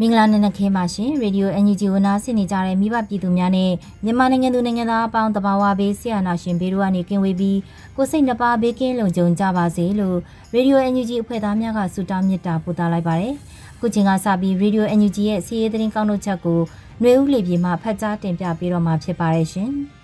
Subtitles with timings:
[0.00, 3.70] မင်္ဂလာနံနက်ခင်းပါရှင်ရေဒီယို NUG ဝန်သားဆင်နေကြတဲ့မိဘပြည်သူများနဲ့
[4.04, 7.58] မြန်မာနိုင်ငံသူနိုင်ငံသားအပေါင်းတဘာဝဘေးဆရာနာရှင်ဘေးတို့ကနေကင်းဝေးပြီး
[7.96, 10.18] ကိုစိတ်နှပါဘေးကင်းလုံခြုံကြပါစေလို့
[10.54, 13.34] ရေဒီယို NUG အဖွဲ့သားများကဆုတောင်းမေတ္တာပို့သလိုက်ပါတယ်
[13.76, 16.60] အခုချိန်ကစပြီးရေဒီယို NUG ရဲ့စီးရေးသတင်းကောင်းတို့ချက်ကို
[17.00, 19.72] ຫນွေဦးလေပြေမှဖတ်ကြားတင်ပြပေးတော့မှာဖြစ်ပါတယ်ရှင်။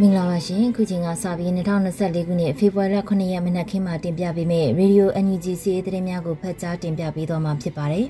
[0.00, 8.06] မင်္ဂလာပါရှင်ခုချိန်ကစပြီး2024ခုနှစ်ဖေဖော်ဝါရီလ9ရက်မနက်ခင်းမှာတင်ပြပေးမယ့် Radio NUG စီးသတင်းများကိုဖတ်ကြားတင်ပြပေးသွားမှာဖြစ်ပါတယ်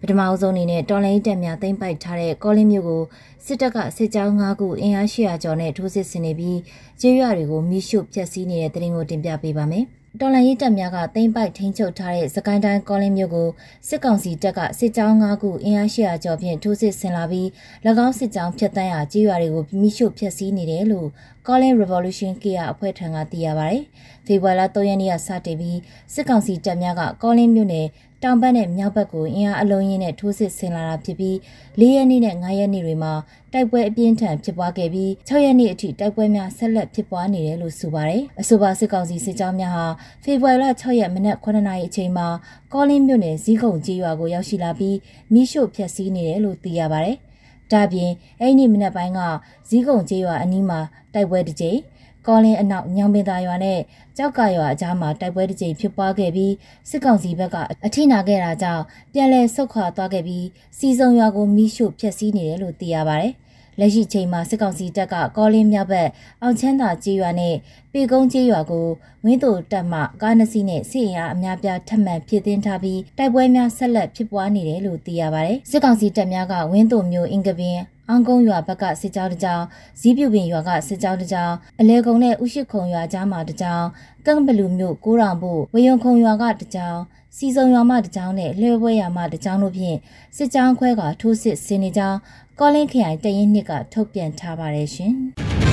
[0.00, 3.02] ပထမအဆုံးအနေနဲ့တော်လိုင်းတက်များသိမ့်ပိုက်ထားတဲ့ကောလင်းမြို့ကို
[3.46, 6.58] စစ်တပ်ကစစ်ကြောင်း၅ခုအင်အား800ကျော်နဲ့ထိုးစစ်ဆင်နေပြီး
[7.00, 9.86] ကျေးရွာတွေကိုမိရှုဖျက်ဆီးနေတဲ့သတင်းကိုတင်ပြပေးပါမယ်။
[10.18, 13.48] တော်လန်ရေးတပ်များကသိမ်းပိုက်ထိန်းချုပ်ထားတဲ့စကိုင်းတိုင်းကောလင်းမြို့ကို
[13.88, 17.46] စစ်ကောင်စီတပ်ကစစ်ကြောင်း၅ခုအင်အား၈၀၀ကျော်ဖြင့်ထိုးစစ်ဆင်လာပြီး၎
[18.06, 21.08] င်းစစ်ကြောင်းဖျက်ဆီးရာကြေးရွာတွေကိုမိရှုဖျက်ဆီးနေတယ်လို့
[21.46, 23.76] Calling Revolution KR အဖွဲ့ထံကသိရပါဗျ။
[24.26, 25.78] ဖေဖော်ဝါရီလ3ရက်နေ့ကစတင်ပြီး
[26.14, 27.86] စစ်ကောင်စီတပ်များကကောလင်းမြို့နယ်
[28.24, 31.36] တောင်ဘက်နဲ့မြောက်ဘက်ကိုအင်အားအလုံးရင်းနဲ့ထိုးစစ်ဆင်လာတာဖြစ်ပြီး
[31.80, 33.12] ၄ရက်နေ့နဲ့၅ရက်နေ့တွေမှာ
[33.52, 39.86] တိုက်ပွဲအပြင်းထန်ဖြစ်ပွားခဲ့ပြီး6ရက်နေ့အထိတိုက်ပွဲများဆက်လက်ဖြစ်ပွားနေတယ်လို့ဆိုပါတယ်။အဆိုပါစစ်ကောင်စီစစ်ကြောင်းများဟာ
[40.22, 42.26] ဖေဖော်ဝါရီလ6ရက်မနက်9နာရီအချိန်မှာ
[42.72, 44.96] ကောလင်းမြို့နယ်ဇီးကုံကြီးရွာကိုရောက်ရှိလာပြီး
[45.32, 47.16] မိရှို့ဖျက်ဆီးနေတယ်လို့သိရပါတယ်။
[47.72, 48.10] ဒါပြင်
[48.40, 49.20] အဲ့ဒီမနက်ပိုင်းက
[49.68, 50.80] ဇီးကုံကြီးရွာအနီးမှာ
[51.14, 51.78] တိုက်ပွဲတစ်ကြိမ်
[52.26, 53.80] ကောလင်းအနောက်ညောင်ပင်သာရွာနဲ့
[54.16, 56.52] ကြောက်ကရွာအကြားမှာတိုက်ပွဲတစ်ကြိမ်ဖြစ်ပွားခဲ့ပြီး
[56.90, 60.46] စစ်ကောင်စီဘက်ကအထိနာခဲ့တာကြောင့်ပြန်လည်ဆုတ်ခွာသွားခဲ့ပြီး
[60.78, 63.34] စီစုံရွာကိုမိရှို့ဖျက်ဆီးနေတယ်လို့သိရပါတယ်။
[63.78, 66.08] လက်ရှိချိန်မှာစစ်ကောင်စီတပ်ကကောလင်းမြောက်ဘက်
[66.42, 67.54] အောင်ချမ်းသာကြေးရွာနဲ့
[67.92, 68.86] ပေကုန်းကြေးရွာကို
[69.24, 77.78] ဝင်းတို့တပ်မှကားနှစ်စီးနဲ့စစ်အင်အားအများပြားထပ်မံဖြစ်သိမ်းထားပြီးတိုက်ပွဲများဆက်လက်ဖြစ်ပွားနေတယ်လို့သိရပါတယ်။စစ်ကောင်စီတပ်များကဝင်းတို့မျိုးအင်ကပင်
[78.10, 79.64] အောင်ကုန်းရွာဘက်ကစစ်ကြောင်းတစ်ကြောင်း
[80.00, 83.86] ဇီးပြုတ်ပင်ရွာကစစ်ကြောင်းတစ်ကြောင်းအလဲကုန်းနဲ့ဥရှိခုံရွာကြားမှာတစ်ကြောင်း
[84.26, 87.00] ကန့်ဘလူမြို့ကိုရောင်ဖို့ဝေယုံခုံရွာကတစ်ကြောင်း
[87.36, 89.98] စီစုံရွာမှတစ်ကြောင်းနဲ့လှဲပွဲရွာမှတစ်ကြောင်းတို့ဖြင့်
[90.36, 92.18] စစ်ကြောင်းခွဲကထိုးစစ်ဆင်နေကြောင်း
[92.60, 95.14] ကောလင်းခရိုင်တရင်နှစ်ကထုတ်ပြန်ထားပါတယ်ရှင်။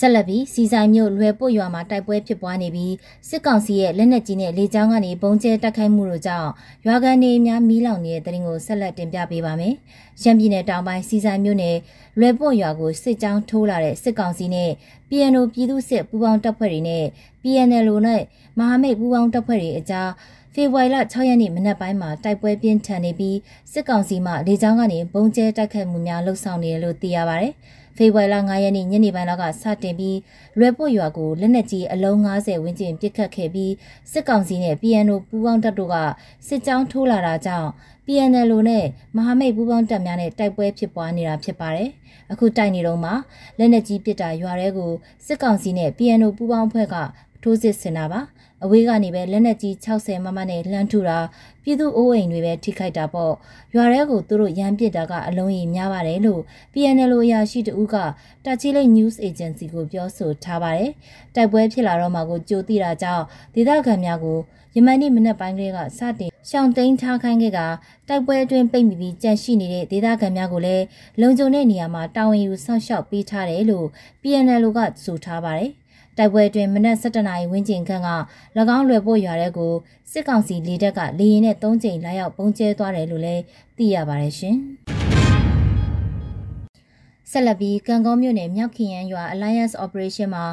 [0.00, 2.94] ဆက်လက်ပြီးစီဆိုင်မြို့လွယ်ပို့ရွာမှာတိုက်ပွဲဖြစ်ပွားနေပြီး
[3.28, 6.50] စစ်ကောင်စီရဲ့လက်နက်ကြီးနဲ့လေကြောင်းကနေပုံကျဲတိုက်ခိုက်မှုတို့ကြောင့်
[6.86, 9.74] ရွာကန်တွေများမီးလောင်နေတဲ့တရင်ကိုဆက်လက်တင်ပြပေးပါမယ်။
[10.20, 11.76] ရှမ်းပြည်နယ်တောင်ပိုင်းစီဆိုင်မြို့နယ်
[12.20, 14.70] လွယ်ပို့ရွာကိုစစ်ကြောင်းထိုးလာတဲ့စစ်ကောင်စီနဲ့
[15.08, 17.04] PNO ပြည်သူ့စစ်ပူးပေါင်းတပ်ဖွဲ့တွေနဲ့
[17.42, 18.22] PNL နဲ့
[18.58, 20.08] မဟာမိတ်ပူးပေါင်းတပ်ဖွဲ့တွေအကြား
[20.60, 23.36] ဖေဖော်ဝါရီလ6ရက်နေ့မနက်ပိုင်းမှာတိုက်ပွဲပြင်းထန်နေပြီး
[23.72, 27.52] စစ်ကောင်စီမှလေကြောင်းကနေပုံကျဲတိုက်ခိုက်မှုများလှုပ်ဆောင်နေတယ်လို့သိရပါတယ်။
[27.96, 30.18] ဖေဖော်ဝါရီလ9ရက်နေ့ညနေပိုင်းလောက်ကစတင်ပြီး
[30.58, 33.72] လွယ်ပွတ်ရွာကိုလက်နက်ကြီးအလုံး90ဝန်းကျင်ပစ်ခတ်ခဲ့ပြီး
[34.12, 35.96] စစ်ကောင်စီနဲ့ PNO ပူးပေါင်းတပ်တို့က
[36.46, 37.68] စစ်ကြောင်းထိုးလာတာကြောင့်
[38.06, 38.84] PNL နဲ့
[39.16, 41.90] မဟာမိတ်ပူးပေါင်းတပ်များနဲ့တိုက်ပွဲဖြစ်ပွားနေတာဖြစ်ပါတယ်။
[42.32, 43.10] အခုတိုက်နေတော့မှ
[43.58, 44.92] လက်နက်ကြီးပစ်တာရွာရဲကို
[45.26, 46.96] စစ်ကောင်စီနဲ့ PNO ပူးပေါင်းဖွဲ့က
[47.42, 48.20] ထိုးစစ်ဆင်တာပါ
[48.64, 51.18] အဝေးကနေပဲလက်နက်ကြီး60မမနဲ့လှမ်းထူတာ
[51.62, 53.32] ပြည်သူအိုးအိမ်တွေပဲထိခိုက်တာပေါ့
[53.74, 56.42] ရွာထဲကိုသူတို့ရမ်းပစ်တာကအလုံးကြီးများပါတယ်လို့
[56.72, 57.96] PNL အရာရှိတဦးက
[58.44, 60.90] တာချီလိတ် News Agency ကိုပြောဆိုထားပါတယ်
[61.34, 63.24] တိုက်ပွဲဖြစ်လာတော့မှကိုကြိုသိတာကြောင့်
[63.54, 64.38] ဒေသခံများကို
[64.74, 67.60] ယမန်နေ့မနက်ပိုင်းကလေးကစတင်ရှောင်းတိန်ထားခိုင်းခဲ့က
[68.08, 70.84] တိုက်ပွဲအတွင်းပိတ်မိပြီးကြန့်ရှိနေတဲ့ဒေသခံများကိုလည်း
[71.20, 73.86] လုံခြုံတဲ့နေရာမှာတာဝန်ယူဆောက်ရှောက်ပေးထားတယ်လို့
[74.22, 75.72] PNL ကဆိုထားပါတယ်။
[76.18, 78.10] တိုက်ပွဲတွင်မနက်7:00နာရီဝန်းကျင်ခန့်က၎
[78.76, 79.72] င်းလွယ်ပို့ရွာတဲ့ကို
[80.12, 83.42] စစ်ကောင်စီလေတပ်ကလေရင်နဲ့၃ကြိမ်လာရောက်ပုံကျဲသွားတယ်လို့လည်း
[83.76, 84.56] သိရပါတယ်ရှင်။
[87.32, 90.44] ဆက်လက်ပြီးကံကောမြို့နယ်မြောက်ခရန်ရွာ Alliance Operation မှာ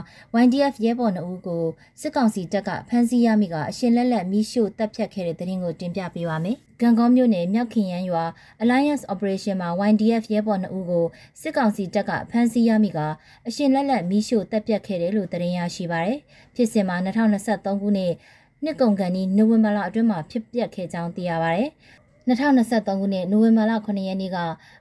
[0.44, 1.66] YDF ရဲဘော်နှုတ်ကို
[2.02, 8.24] စစ်ကောင်စီတပ်ကဖမ်းဆီးရမိကအရှင်လက်လက်မိရှို့တပ်ဖြတ်ခဲ့တဲ့တဲ့ရင်ကိုတင်ပြပေးပါမယ်။ကံကောမြို့နယ်မြောက်ခရန်ရွာ
[8.64, 11.06] Alliance Operation မှာ YDF ရဲဘော်နှုတ်ကို
[11.42, 13.00] စစ်ကောင်စီတပ်ကဖမ်းဆီးရမိက
[13.48, 16.20] အရှင်လက်လက်မိရှို့တပ်ဖြတ်ခဲ့တယ်လို့သတင်းရရှိပါရယ်။
[16.56, 18.14] ဖြစ်စဉ်မှာ2023ခုနှစ်
[18.64, 21.72] နှစ်ကုန်ကန်ဒီနိုဝင်ဘာလအတွင်းမှာဖြစ်ပျက်ခဲ့ကြောင်းသိရပါရယ်။
[22.28, 24.38] 2023ခုနှစ်နိုဝင်ဘာလ9ရက်နေ့က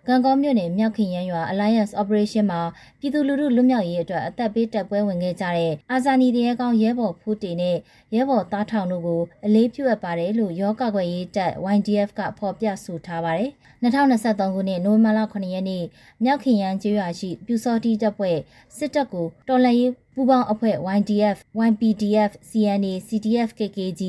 [0.09, 2.61] ကံကောမြို့နယ်မြောက်ခင်ရန်ရွာ Alliance Operation မှာ
[3.01, 7.77] ပြည်သူလူထုလွတ်မြောက်ရေးအတွက်အသက်ပေးတပ်ပွဲဝင်ခဲ့ကြတဲ့အာဇာနည်တရေကောင်းရဲဘော်ဖူးတေနဲ့
[8.15, 13.51] ရဲဘော်သားထောင်တို့ကိုအလေးပြုအပ်ပါတယ်လို့ရောကကွယ်ရေးတပ် YDF ကဖော်ပြဆိုထားပါတယ်။
[13.83, 15.85] 2023ခုနှစ်နိုဝင်ဘာလ9ရက်နေ့
[16.25, 18.39] မြောက်ခင်ရန်ကျေးရွာရှိပြူစောတိတပ်ဖွဲ့
[18.77, 21.37] စစ်တပ်ကိုတော်လှန်ရေးပူးပေါင်းအဖွဲ့ YDF,
[21.69, 24.03] YPDF, CNA, CDF, KKG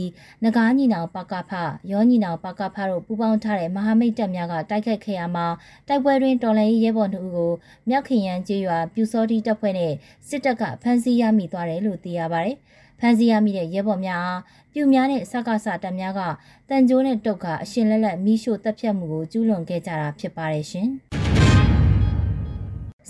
[0.43, 1.51] နဂါးညီနောင်ပကဖ
[1.91, 5.47] ရောညီနောင်ပကဖတို့ပူးပေါင်းထားတဲ့မဟာမိတ်တပ်များကတိုက်ခတ်ခဲ့ရမှာ
[5.87, 7.51] တိုက်ပွဲတွင်တော်လှန်ရေးရဲဘော်တို့ကို
[7.89, 9.93] မြောက်ခင်ရန်ကျေးရွာပြူစောတိတပ်ဖွဲ့နဲ့
[10.27, 12.57] စစ်တပ်ကဖမ်းဆီးရမိသွားတယ်လို့သိရပါတယ်။
[12.99, 14.41] ဖမ်းဆီးရမိတဲ့ရဲဘော်များအား
[14.73, 16.21] ပြူများနဲ့စကားစတပ်များက
[16.69, 20.87] တန်ကြိုးနဲ့တုတ်ကအရှင်လက်လက်မိရှို့တပ်ဖြတ်မှုကိုကျူးလွန်ခဲ့ကြတာဖြစ်ပါတယ်ရှင်။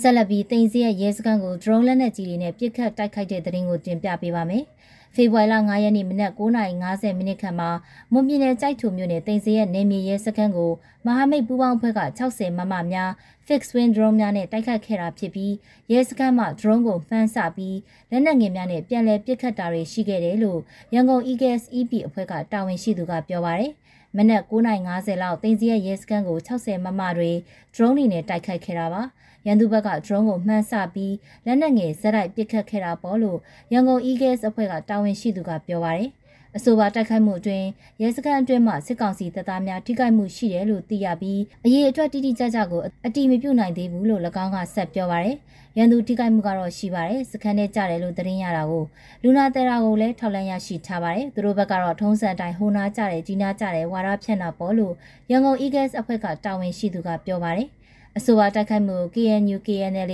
[0.01, 4.63] ဆက်လက်ပြီးတင်စီရဲ့ရဲစခန်းကို drone လက်နက်ကြီးတွေနဲ့ပစ်ခတ်တိုက်ခိုက်တဲ့တဲ့ရင်ကိုတင်ပြပေးပါမယ်။
[5.15, 7.69] ဖေဖော်ဝါရီလ9ရက်နေ့မနက်9:50မိနစ်ခန့်မှာ
[8.11, 10.71] မွန်ပြည်နယ်ကြိုက်ထုမြို့နယ်တင်စီရဲ့နေမြေရဲစခန်းကို
[11.05, 13.11] မဟာမိတ်ပူးပေါင်းအဖွဲ့က60မမများ
[13.47, 15.53] fixed wing drone များနဲ့တိုက်ခတ်ခဲ့တာဖြစ်ပြီး
[15.91, 17.77] ရဲစခန်းမှ drone ကိုဖမ်းဆပြီး
[18.11, 20.59] လက်နက်ငယ်များနဲ့ပြန်လည်ပစ်ခတ်တာတွေရှိခဲ့တယ်လို့
[20.93, 23.71] ရန်ကုန် EGS EP အဖွဲ့ကတာဝန်ရှိသူကပြောပါရယ်
[24.17, 27.31] မနက်9:50လောက်တင်စီရဲ့ရဲစခန်းကို60မမတွေ
[27.75, 29.03] drone တွေနဲ့တိုက်ခိုက်ခဲ့တာပါ။
[29.47, 31.15] ရန်သူဘက်က drone ကိုမှန်းဆပြီး
[31.45, 33.39] လက်နက်ငယ်ဇက်တိုက်ပစ်ခတ်ခဲ့တာပေါ့လို့
[33.73, 36.09] ရန်ကုန် Eagles အဖွဲ့ကတာဝန်ရှိသူကပြောပါတယ်။
[36.57, 37.67] အဆိုပါတိုက်ခိုက်မှုအတွင်း
[38.01, 45.35] ရဲစခန်းအတွင်းမှာစစ်ကောင်စီတပ်သားများထိခိုက်မှုရှိတယ်လို့သိရပြီးအရေးအတွက်တိတိကျကျကိုအတိမပြုနိုင်သေးဘူးလို့၎င်းကဆက်ပြောပါရယ်။
[45.77, 48.83] ရန်သူထိခိုက်မှုကတော့ရှိပါတယ်။စခန်းထဲကြတယ်လို့သတင်းရတာကို
[49.23, 54.93] လူနာတဲရာကိုလည်းထောက်လန့်ရရှိထားပါတယ်။သူတို့ဘက်ကတော့ထုံးစံတိုင်းဟိုနာကြတယ်ကြီးနာကြတယ်ဝါရဖြန့်တာပေါ့လို့
[55.31, 57.69] ရန်ကုန် Eagles အဖွဲ့ကတာဝန်ရှိသူကပြောပါတယ်။
[58.17, 60.13] အဆိုပါတိုက်ခိုက်မှု KNU KNL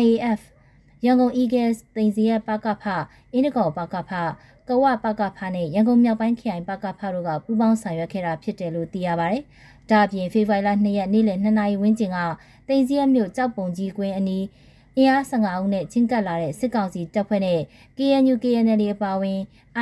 [0.00, 0.40] IAF
[1.04, 2.84] ရန်ကုန် Eagles တင်စီရပကဖ
[3.32, 4.12] အင်းတကောပကဖ
[4.68, 9.42] ကဝပကဖနဲ့ရန်ကုန်မြောက်ပိုင်းခရိုင်ပကဖတို့ကပူးပေါင်းဆောင်ရွက်ခဲ့တာဖြစ်တယ်လို့သိရပါတယ်။
[9.90, 12.18] ဒါအပြင်ဖေဖော်ဝါရီလ2ရက်နေ့လယ်2နာရီဝန်းကျင်က
[12.68, 14.44] တင်စီရမြို့ကြောက်ပုံကြီးကွင်းအနီး
[14.96, 17.60] အင်အား15ဦးနဲ့ချင်းကပ်လာတဲ့စစ်ကောင်စီတပ်ဖွဲ့နဲ့
[17.96, 19.40] KNU KNL အပါအဝင်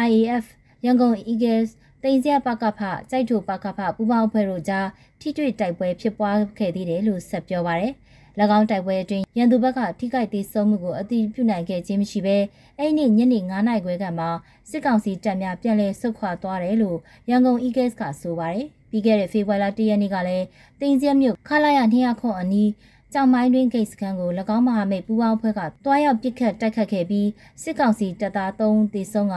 [0.09, 0.45] IAF
[0.85, 1.71] ရန်ကုန် Eagles
[2.07, 2.81] တိန်စရပကဖ
[3.11, 4.87] ကြိုက်ထိုပကဖပူပေါင်းအဖွဲ့တို့ကြား
[5.21, 7.93] ထိတွေ့တိုက်ပွဲဖြစ်ပွားခဲ့သေးတယ်လို့ဆက်ပြောပါရယ်၎
[8.59, 12.37] င်းတိုက်ပွဲအတွင်းရန်သူဘက်ကထိခိုက်သေးဆုံးမှုကိုအတိပြုနိုင်ခဲ့ခြင်းမရှိဘဲ
[12.79, 14.27] အဲ့ဒီညနေ9နာရီခွဲကမှ
[14.71, 16.99] စစ်ကောင်စီတပ်များပြန်လည်ဆုတ်ခွာသွားတယ်လို့
[17.31, 20.47] ရန်ကုန် Eagles ကဆိုပါတယ်ပြီးခဲ့တဲ့ဖေဖော်ဝါရီလ1ရက်နေ့ကလည်း
[20.81, 22.71] တင်ကျက်မြို့ခလာရ200ခွန်အနီး
[23.17, 27.29] ကြောင်မိုင်းတွင်ဂိတ်စခန်းကို၎င်းမဟာမိတ်ပူးပေါင်းအဖွဲ့ကတွားရောက်ပစ်ခတ်တိုက်ခတ်ခဲ့ပြီး
[27.63, 29.37] စစ်ကောင်စီတပ်သား3ဦးသေဆုံးက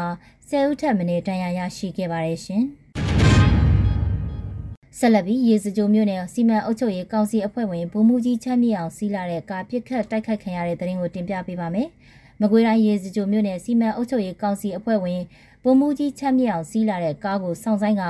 [0.49, 2.63] 10ဦးထက်မနည်းဒဏ်ရာရရှိခဲ့ပါတယ်ရှင်။
[4.97, 11.87] ဆက်လက်ပြီးရေစကြိုမြို့နယ်စီမံအုပ်ချုပ်ရေးကောင်စီအဖွဲ့ဝင်ဗိုလ်မှူးကြီးချမ်းမြေအောင်စီးလာတဲ့ကာပစ်ခတ်တိုက်ခတ်ခံရတဲ့တဲ့ရင်ကိုတင်ပြပေးပါမယ်။
[12.41, 15.21] မကွေးတိုင်းရေစကြိုမြို့နယ်စီမံအုပ်ချုပ်ရေးကောင်စီအဖွဲ့ဝင်
[15.69, 18.03] ဗိုလ်မှူးကြီးချမ်းမြေအောင်စီးလာတဲ့ကားကိုစောင့်ဆိုင်က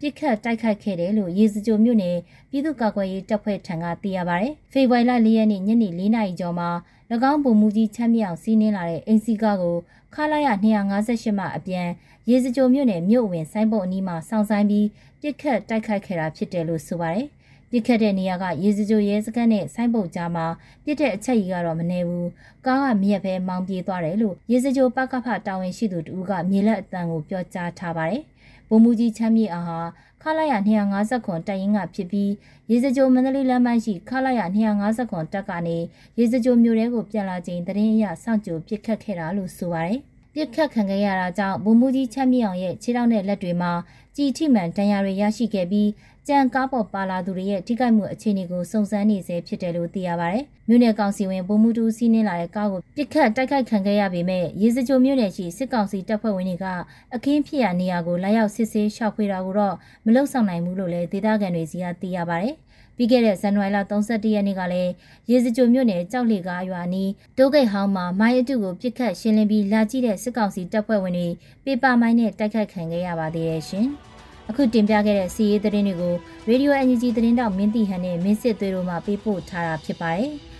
[0.00, 2.16] ပြစ်ခတ်တိုက်ခိုက်ခဲ့တယ်လို့ရေစကြိုမြို့နယ်
[2.50, 6.70] ပြည်သူ့ကာကွယ်ရေးတပ်ဖွဲ့ထံကသိရပါဗျ။ဖေဖော်ဝါရီလ၄ရက်နေ့ညနေ၄နာရီကျော်မှာ၎
[7.30, 9.76] င်းဗိုလ်မှူးကြီးချမ်းမြေအောင်စီးနင်းလာတဲ့အင်စီကားကို
[10.14, 10.48] ခလာရ
[10.92, 11.88] 258မှအပြန်
[12.30, 14.86] ရေစကြိုမြို့နယ်မြို့ဝင်ဆိုင်းပုတ်အနီးမှာစောင့်ဆိုင်ပြီး
[15.20, 17.26] ပြစ်ခတ်တိုက်ခိုက်ခဲ့တာဖြစ်တယ်လို့ဆိုပါတယ်။
[17.74, 20.46] ပြစ်ခတ်တဲ့နေရာကရေစကြိုရဲစခန်းနဲ့ဆိုင်းပုတ်ကြားမှာ
[20.84, 22.28] ပြစ်တဲ့အချက်ကြီးကတော့မနေဘူး
[22.66, 28.22] ကားကမြက်ပဲမောင်းပြေးသွားတယ်လို့ရေစကြိုပကဖတာဝန်ရှိသူတူကမြေလက်အတန်ကိုပြောကြားထားပါတယ်
[28.68, 29.80] ဗိုလ်မှူးကြီးချမ်းမြေအားဟာ
[30.22, 30.54] ခလာရ
[30.92, 32.30] 250ခွန်တပ်ရင်းကဖြစ်ပြီး
[32.70, 34.40] ရေစကြိုမန္တလေးလမ်းပိုင်းရှိခလာရ
[34.76, 35.78] 250ခွန်တပ်ကနေ
[36.18, 40.00] ရေစကြိုမြို့ထဲကိုပြန်လာချိန်တရင်အရစောင့်ကြိုပစ်ခတ်ခဲ့တာလို့ဆိုပါတယ်
[40.34, 43.72] ပြစ်ခတ်ခံခဲ့ရတာကြောင့်ဗိုလ်မှူးကြီးချမ်းမြေအောင်ရဲ့ခြေထောက်နဲ့လက်တွေမှာ
[44.16, 45.88] ကြည်ထိမှန်ဒဏ်ရာတွေရရှိခဲ့ပြီး
[46.28, 56.66] ကြံကားပေါ်ပါလာသူတွေရဲ့ထိခိုက်မှုအခြေအနေကိုစုံစမ်းနေဆဲဖြစ်တယ်လို့သိရပါတယ်။မြို့နယ်ကောင်စီဝင်ဗိုလ်မှူးတူစီးနင်းလာတဲ့ကားကိုပစ်ခတ်တိုက်ခိုက်ခံခဲ့ရပေမဲ့ရေစကြိုမြို့နယ်ရှိစစ်ကောင်စီတပ်ဖွဲ့ဝင်တွေက
[57.14, 59.74] အခင်းဖြစ်ရာနေရာကိုလာရောက်စစ်ဆေးရှောက်ဖွေတာကိုတော့
[60.06, 62.54] မလုံဆောင်နိုင်ဘူးလို့လည်းဒေသခံတွေစီကသိရပါတယ်။
[62.96, 64.92] ပြီးခဲ့တဲ့ဇန်နဝါရီလ31ရက်နေ့ကလည်း
[65.30, 71.28] ရေစကြိုမြို့နယ်ကြောက်လေကားရွာနီးတိုးဂိတ်ဟောင်းမှာမိုင်းအတုကိုပြစ်ခတ်ရှင်းလင်းပြီးလာကြည့်တဲ့စစ်ကောင်စီတပ်ဖွဲ့ဝင်တွေ
[71.64, 73.88] ပေပါမိုင်းနဲ့တိုက်ခတ်ခံခဲ့ရပါသေးတယ်ရှင်။
[74.52, 76.14] အခုတင်ပြခဲ့တဲ့စီးရေးသတင်းတွေကို
[76.50, 80.32] Radio NUG သတင်းတောက်မင်းတီဟန်နဲ့မင်းစစ်သွေးတို့မှပေးပို့ထားတာဖြစ်ပါတယ်။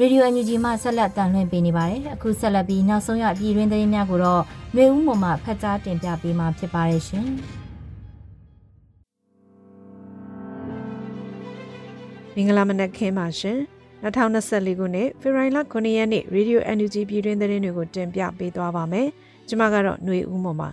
[0.00, 4.42] ရေဒီယိုအန်ယူဂျီမှဆက်လက်တန်လှည့်ပေးနေပါတယ်အခုဆက်လက်ပြီးနောက်ဆုံးရပြည်တွင်းသတင်းများကိုတော့
[4.76, 7.28] မျိုးဦးမှမှဖတ်ကြားတင်ပြပေးမှာဖြစ်ပါတယ်ရှင်
[12.34, 19.08] မင်္ဂလာမနက်ခင်းပါရှင် 2024ခုနှစ်ဖေဖော်ဝါရီလ9ရက်နေ့ရေဒီယို NUG ပြည်တွင်းသတင်းတွေကိုတင်ပြပေးသွားပါမယ်
[19.48, 20.68] ကျွန်မကတော့ຫນွေဦးမှပါ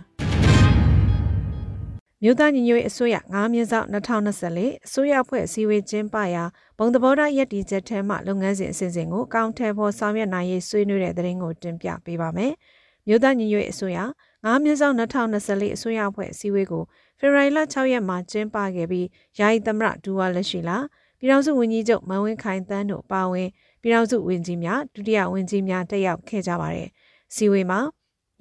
[2.22, 6.44] မြို့သားညီညွတ်ရေးအစိုးရ9မြင်းဆောင်2024အစိုးရအဖွဲ့အစည်းအဝေးကျင်းပရာ
[6.78, 12.52] ဘုံသဘောထားရည်တည်ချက်ထဲမှလုပ်ငန်းစဉ်အစဉ်စဉ်ကိုအကောင့်ထဲပေါ်ဆောင်ရွက်နိုင်ရေးဆွေးနွေးတဲ့သတင်းကိုတင်ပြပေးပါမယ်။
[13.06, 13.98] မြို့သားညီညွတ်ရေးအစိုးရ
[14.44, 16.84] 9မြင်းဆောင်2024အစိုးရအဖွဲ့အစည်းအဝေးကို
[17.18, 19.06] ဖေဖော်ဝါရီလ6ရက်မှာကျင်းပခဲ့ပြီး
[19.38, 20.78] ယာယီသမရဒူဝါလက်ရှိလာ
[21.20, 23.48] ပြည်ထောင်စုဝန်ကြီးချုပ်မန်ဝင်းခိုင်တန်းတို့ပါဝင်
[23.82, 26.88] ပြည်ထောင်စုဝန်ကြီးများဒုတိယဝန်ကြီးများတက်ရောက်ခဲ့ကြပါတယ်။
[27.34, 27.80] စီဝေမှာ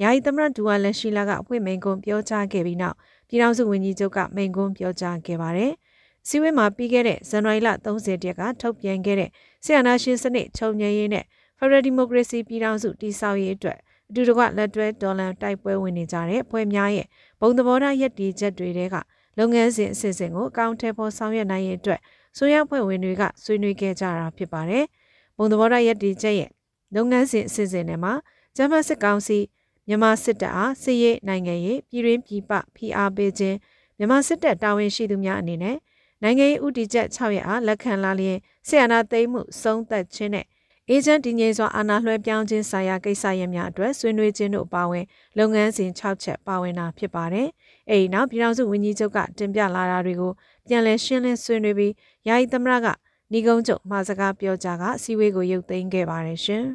[0.02, 2.96] ယာယီသမရဒူဝါလက်ရှိလာကအဖွင့်မိန်ကွန်းပြောကြားခဲ့ပြီးနောက်
[3.28, 5.72] ပြည်ထောင်စုဝန်ကြီးချုပ်ကမိန့်ခွန်းပြောကြားခဲ့ပါတယ်။
[6.28, 9.30] စီဝဲမှာပြီးခဲ့တဲ့ဇန်နဝါရီလ30ရက်ကထုတ်ပြန်ခဲ့တဲ့
[9.66, 11.26] ဆီယနာရှင်စနစ်ချုပ်ငြိမ်းရေးနဲ့
[11.58, 13.78] Federal Democracy ပြည်ထောင်စုတည်ဆောက်ရေးအတွက်
[14.10, 17.08] အတူတကွလက်တွဲဒေါ်လန်တိုက်ပွဲဝင်နေကြတဲ့ဖွဲ့များရဲ့
[17.40, 18.96] ဘုံသဘောထားရည်တည်ချက်တွေတဲက
[19.38, 22.00] လုပ်ငန်းစဉ်အစီအစဉ်ကိုအကောင့်ထဲပေါ်ဆောင်ရွက်နိုင်ရေးအတွက်
[22.38, 24.86] ဆိုရဖွဲ့ဝင်တွေကဆွေးနွေးခဲ့ကြတာဖြစ်ပါတယ်။
[25.38, 26.52] ဘုံသဘောထားရည်တည်ချက်ရဲ့
[26.96, 28.14] လုပ်ငန်းစဉ်အစီအစဉ်တွေမှာ
[28.56, 29.40] ဂျမတ်စစ်ကောင်စီ
[29.88, 33.58] မြန်မာစစ်တပ်အားစစ်ရေးနိုင်ငံရေးပြည်ရင်းပြည်ပဖိအားပေးခြင်း
[33.98, 35.78] မြန်မာစစ်တပ်တာဝန်ရှိသူများအနေနဲ့
[36.24, 40.46] နိုင်ငံရေးဥတီချက်6ရက်အားလက်ခံလာလျင်ဆီယနာသိမ်းမှုဆုံးသက်ခြင်းနဲ့
[40.92, 45.06] အေဂျင့်တည်ငြိမ်စွာအာဏာလွှဲပြောင်းခြင်းဆိုင်ရာကိစ္စရပ်များအတွက်ဆွေးနွေးခြင်းတို့ပါဝင်
[45.38, 47.48] လုပ်ငန်းစဉ်6ချက်ပါဝင်တာဖြစ်ပါတယ်။
[47.90, 50.32] အဲဒီနောက်ပြည်ထောင်စုဝန်ကြီးချုပ်ကတင်ပြလာတာတွေကို
[50.68, 51.94] ပြန်လည်ရှင်းလင်းဆွေးနွေးပြီး
[52.28, 52.88] ယာယီသမရက
[53.32, 56.64] ညီကုန်းချုပ်မှာစကားပြောကြားကအစည်းအဝေးကိုရုပ်သိမ်းခဲ့ပါတယ်ရှင်။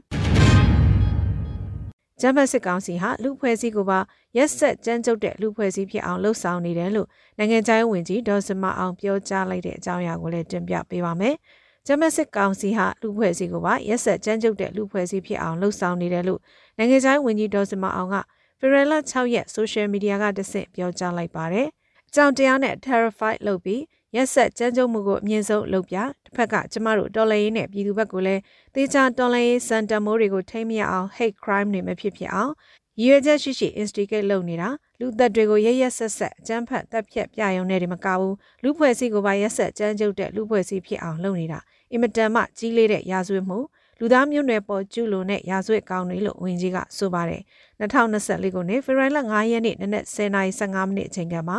[2.21, 3.99] ဂျမ်ဘတ်စစ်ကောင်စီဟာလူဖွဲ့စည်းကိုပါ
[4.37, 11.37] ရက်ဆက်ကြမ်းကြုတ်တဲ့လူဖွဲ့စည်းဖြစ်အောင်လှုပ်ဆောင်နေတယ်လို့နိုင်ငံခြားရေးဝန်ကြီးဒေါ်စမအောင်ပြောကြားလိုက်တဲ့အကြောင်းအရာကိုလည်းတင်ပြပေးပါမယ်။
[11.87, 16.41] ဂျမ်ဘတ်စစ်ကောင်စီဟာလူဖွဲ့စည်းကိုပါရက်ဆက်ကြမ်းကြုတ်တဲ့လူဖွဲ့စည်းဖြစ်အောင်လှုပ်ဆောင်နေတယ်လို့
[16.79, 18.17] နိုင်ငံခြားရေးဝန်ကြီးဒေါ်စမအောင်က
[18.61, 21.69] ဖေရလာ6ရက်ဆိုရှယ်မီဒီယာကတဆင့်ပြောကြားလိုက်ပါတယ်။
[22.09, 23.83] အကြောင်းတရားနဲ့ terrified လုပ်ပြီး
[24.17, 28.41] ရက်ဆက်ကြမ်းကြုတ်မှုကိုအမြင့်ဆုံးလုပ်ပြတစ်ဖက်ကကျမတို့တော်လှန်ရေးနဲ့ပြည်သူဘက်ကိုလည်း
[28.75, 32.53] တေချာတော်လှန်ရေးစံတမိုးတွေကိုထိမ့်မရအောင် hate crime တွေမဖြစ်ဖြစ်အောင်
[33.01, 34.69] ရည်ရွယ်ချက်ရှိရှိ instigate လုပ်နေတာ
[35.01, 41.59] လူသက်တွေကိုရရက်ဆက်ဆက်အကြမ်းဖက်တပ်ဖြတ်ပြရုံနဲ့ဒီမကဘူးလူဖွဲ့စည်းကိုပါရက်ဆက်ကြမ်းကြုတ်တဲ့လူဖွဲ့စည်းဖြစ်အောင်လုပ်နေတာ
[41.93, 43.59] အင်မတန်မှကြီးလေးတဲ့ရာဇဝတ်မှု
[43.99, 47.43] လူသားမျိုးနွယ်ပေါ်ကျူးလွန်တဲ့ရာဇဝတ်ကောင်းတွေလို့ဝန်ကြီးကဆိုပါတယ်
[47.81, 51.59] 2024ခုနှစ်ဖေဖော်ဝါရီလ9ရက်နေ့နနက်10:15မိနစ်အချိန်ကမှာ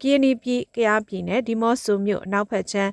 [0.00, 2.90] ကီယနီပြည်ကရားပြည်နယ်ဒီမော့ဆိုမြို့အနောက်ဘက်ခြမ်း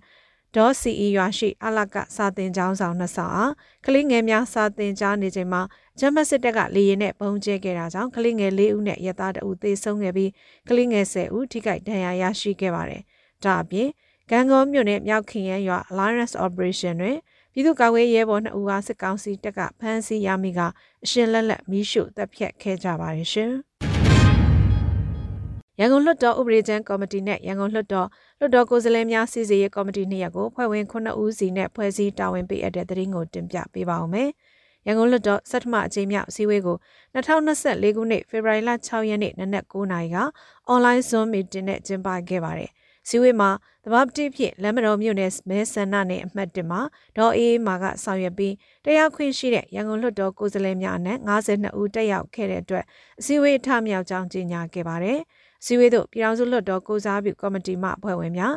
[0.55, 3.53] ဒေါ်စီအီရွာရှိအလကစာတင်ကျောင်းဆောင်နှစ်ဆောင်အား
[3.85, 5.61] ကလေးငယ်များစာတင်ကြားနေချိန်မှာ
[5.99, 10.31] ဂျမတ်စစ်တပ်ကလေရင်နဲ့ပုံကျဲခဲ့တာကြောင့်ကလေးငယ်၄ဦးနဲ့ရဲသားတအုပ်သေဆုံးခဲ့ပြီး
[10.69, 13.01] ကလေးငယ်10ဦးထိခိုက်ဒဏ်ရာရရှိခဲ့ပါတယ်။
[13.43, 13.89] ဒါအပြင်
[14.29, 17.17] ဂန်ကောမြို့နယ်မြောက်ခင်ရန်ရွာ Alliance Operation တွင်
[17.53, 20.59] ပြည်သူ့ကာကွယ်ရေးဘော်နှစ်ဦးအားစစ်ကောင်စီတပ်ကဖမ်းဆီးရမိက
[21.03, 23.51] အရှင်လက်လက်မီးရှို့တပ်ဖြတ်ခဲ့ကြပါတယ်ရှင်။
[25.79, 28.07] ရန်ကုန်လွှတ်တော်ဥပဒေချမ်းကော်မတီနဲ့ရန်ကုန်လွှတ်တော်
[28.39, 34.31] လွှတ်တော်ကိုယ်စားလှယ်များစီစီရေးကော်မတီနှစ်ရပ်ကိုဖွဲ့ဝင်9ဦးစီနဲ့ဖွဲ့စည်းတာဝန်ပေးအပ်တဲ့သတင်းကိုတင်ပြပေးပါောင်းမယ်။
[34.87, 36.77] ရန်ကုန်လွှတ်တော်စက်ထမအကြိမ်မြောက်အစည်းအဝေးကို
[37.13, 40.17] 2024ခုနှစ်ဖေဖော်ဝါရီလ6ရက်နေ့နနက်9:00နာရီက
[40.67, 42.69] အွန်လိုင်း Zoom meeting နဲ့ကျင်းပခဲ့ပါတယ်။
[43.07, 43.49] စီဝေးမှာ
[43.85, 46.81] တဘာပတိဖြစ်လမ်းမတော်မြို့နယ်မဲဆန္ဒနယ်အမှတ်1မှာ
[47.17, 48.53] ဒေါ်အေးမာကဆောင်ရွက်ပြီး
[48.85, 52.85] တရားခွင့်ရှိတဲ့ရန်ကုန်လွှတ်တော်ကိုယ်စားလှယ်များအနက်52ဦးတက်ရောက်ခဲ့တဲ့အတွက်
[53.19, 55.19] အစည်းအဝေးအထမြောက်ကြောင်းကြေညာခဲ့ပါတယ်။
[55.65, 58.53] စည်းဝေးသို့ပြည်ထောင်စုလွှတ်တော်ကိုစားပြုကော်မတီမှအဖွဲ့ဝင်များ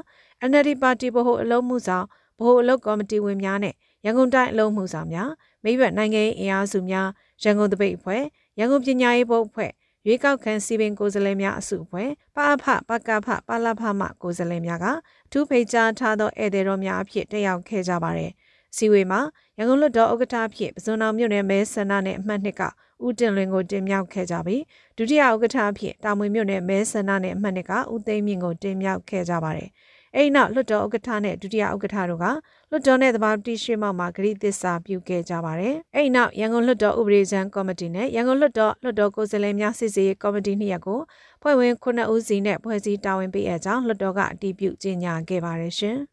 [0.49, 2.05] NLD ပါတီဗဟိုအလုံးမှုဆောင်
[2.39, 5.31] ဗဟိုအလုပ်ကော်မတီဝင်များနဲ့ရန်ကုန်တိုင်းအလုံးမှုဆောင်များ
[5.64, 7.09] မိဘနိုင်ငံရေးအင်အားစုများ
[7.43, 8.23] ရန်ကုန်တပိတ်အဖွဲ့
[8.59, 9.71] ရန်ကုန်ပညာရေးဘုတ်အဖွဲ့
[10.07, 18.33] ရွေးကောက်ခံစီပင်ကိုယ်စားလှယ်များအစုအဖွဲ့ပအဖပကဖပလဖမကိုယ်စားလှယ်များကအထူးဖိတ်ကြားထားသောဧည့်သည်တော်များအဖြစ်တက်ရောက်ခဲ့ကြပါတယ်။
[18.76, 19.21] စီဝေမှာ
[19.59, 22.62] ရန်ကုန်လွှတ်တော်ဥက္ကဋ္ဌအဖြစ်ပဇွန်အောင်မြို့နယ်မဲဆန္ဒနယ်အမှတ်2က
[23.05, 24.62] ဦးတင်လွင်ကိုတင်မြှောက်ခဲ့ကြပြီး
[24.97, 29.69] ဒုတိယဥက္ကဋ္ဌအဖြစ်တာမွေမြို့နယ်မဲဆန္ဒနယ်အမှတ်2ကဦးသိမ်းမြင့်ကိုတင်မြှောက်ခဲ့ကြပါတယ်။
[30.14, 32.26] အဲဒီနောက်လွှတ်တော်ဥက္ကဋ္ဌနဲ့ဒုတိယဥက္ကဋ္ဌတို့က
[32.73, 41.00] လွှတ်တော်နဲ့သဘာဝတိရှိမောက်မှာဂရိသစ္စာပြုခဲ့ကြပါတယ်။အဲဒီနောက်ရန်ကုန်လွှတ်တော်ဥပဒေချမ်းကော်မတီနဲ့ရန်ကုန်လွှတ်တော်လွှတ်တော်ကိုယ်စားလှယ်များစစ်ဆေးရေးကော်မတီနှစ်ရပ်ကို
[41.43, 45.97] ဖွဲ့ဝင်9ဦးစီနဲ့ဖွဲ့စည်းတာဝန်ပေးအပ်ကြောင်းလွှတ်တော်ကအတည်ပြုကြေညာခဲ့ပါတယ်ရှင်။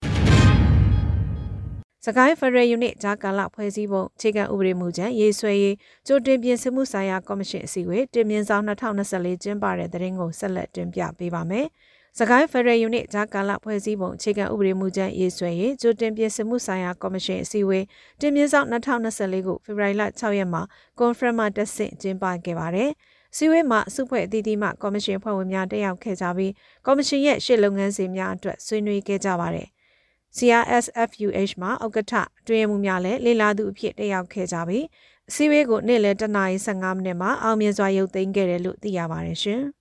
[2.05, 5.75] စကိုင်းဖရယ်ယူနစ်ဂျာကာလဖွဲ့စည်းပုံအခြေခံဥပဒေမူကြမ်းရေးဆွဲရေး
[6.07, 11.67] ကြိုတင်ပြင်ဆင်မှုဆိုင်ရာကော်မရှင်အစည်းအဝေးတင်မြင့်ဆောင်2024ကျင်းပတဲ့တဲ့ရင်ကိုဆက်လက်တင်ပြပေးပါမယ်။
[12.19, 17.85] စကိုင်းဖရယ်ယူနစ်ဂျာကာလဖွဲ့စည်းပုံအခြေခံဥပဒေမူကြမ်းရေးဆွဲရေးကြိုတင်ပြင်ဆင်မှုဆိုင်ရာကော်မရှင်အစည်းအဝေး
[18.19, 20.61] တင်မြင့်ဆောင်2024ကိုဖေဖော်ဝါရီလ6ရက်မှာ
[20.99, 22.89] ကွန်ဖရင့်မှာတက်ဆင့်ကျင်းပခဲ့ပါတယ်။
[23.35, 26.51] စီဝေးမှာစုဖွဲ့အသီးသီးမှကော်မရှင်ဖွဲ့ဝင်များတက်ရောက်ခဲ့ကြပြီး
[26.85, 29.67] ကော်မရှင်ရဲ့ရှေ့လုပ်ငန်းစဉ်များအတွက်ဆွေးနွေးခဲ့ကြပါတယ်။
[30.37, 34.85] CRSFUH မှာဥက္ကဋ္ဌအတွင်းမှုများလည်းလေလာသူအဖြစ်တက်ရောက်ခဲ့ကြပြီး
[35.29, 39.63] အစည်းအဝေးကိုနေ့လယ်တနာရီ15မိနစ်မှာအောင်မြင်စွာရုပ်သိမ်းခဲ့တယ်လို့သိရပါတယ်ရှင်။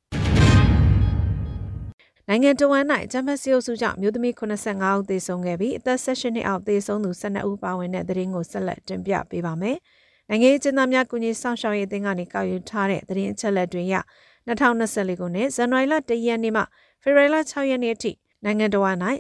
[2.28, 9.76] နိုင်ငံတော်ဝန်၌ဂျမတ်စီအုပ်စုကြောင့်မြို့သမီး85ဦးသေဆုံးခဲ့ပြီးအသက်16နှစ်အောက်သေဆုံးသူ12ဦးပါဝင်တဲ့သတင်းကိုဆက်လက်တင်ပြပေးပါမယ်။
[10.28, 13.97] နိုင်ငံရေးကျင်းသားများကုညီဆောင်ရှောက်ရေးအသင်းကနေကောက်ယူထားတဲ့သတင်းအချက်အလက်တွေအရ
[14.49, 16.62] 2024ခုနှစ်ဇန်နဝါရီလ1ရက်နေ့မှ
[17.02, 18.12] ဖေဖော်ဝါရီလ6ရက်နေ့အထိ
[18.45, 18.99] နိုင်ငံတော်ဝန်၌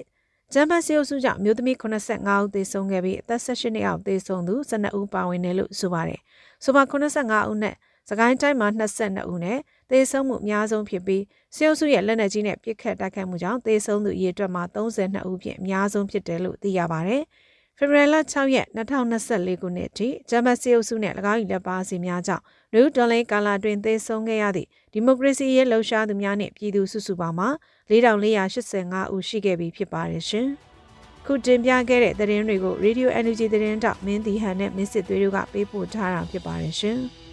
[0.52, 6.20] ဂျမ်ဘတ်စီအုပ်စုကြောင့်မြို့သမီး85ဦးသေဆုံးခဲ့ပြီးအသက်18နှစ်အောက်သေဆုံးသူ12ဦးပါဝင်တယ်လို့ဆိုပါတယ်။
[6.64, 7.74] ဆိုပါ85ဦးနဲ့
[8.08, 9.58] စကိုင်းတိုင်းမှာ22ဦးနဲ့
[9.90, 11.22] သေဆုံးမှုအများဆုံးဖြစ်ပြီး
[11.54, 17.22] စီအုပ်စုရဲ့လက်နက်ကြီးနဲ့ပစ်ခတ်တိုက်ခိုက်မှုကြောင့်သေဆုံးသူအရေအတွက်မှာ32ဦးဖြင့်အများဆုံးဖြစ်တယ်လို့သိရပါတယ်။
[17.78, 22.44] ဖေဖော်ဝါရီလ6ရက်2024ခုနှစ်ထိဂျမတ်စီအုပ်စုနဲ့၎င်း၏လက်ပါစီများကြောင့်
[22.74, 27.48] လူဒေါ်လင်းကာလာတွင်သေဆုံးခဲ့ရသည့်ဒီမိုကရေစီရေးလှုပ်ရှားသူများနှင့်ပြည်သူစုစုပေါင်းမှာ
[27.90, 30.48] 4485ဦးရှိခဲ့ပြီဖြစ်ပါတယ်ရှင်။
[31.26, 37.00] ခုတင်ပြခဲ့တဲ့သတင်းတွေကို Radio Energy သတင်းတောက်မင်းတီဟန်နဲ့မင်းစစ်သွေးတို့ကပေးပို့ထားတာဖြစ်ပါတယ်ရှင်။